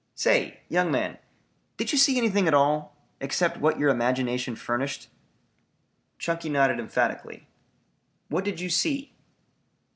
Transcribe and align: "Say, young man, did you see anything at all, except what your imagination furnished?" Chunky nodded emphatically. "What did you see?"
"Say, 0.15 0.61
young 0.67 0.89
man, 0.91 1.19
did 1.77 1.91
you 1.91 1.97
see 1.99 2.17
anything 2.17 2.47
at 2.47 2.55
all, 2.55 2.95
except 3.19 3.57
what 3.59 3.77
your 3.77 3.91
imagination 3.91 4.55
furnished?" 4.55 5.09
Chunky 6.17 6.49
nodded 6.49 6.79
emphatically. 6.79 7.45
"What 8.27 8.43
did 8.43 8.59
you 8.59 8.69
see?" 8.71 9.13